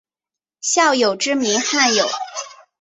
[0.61, 2.09] 孝友之名罕有。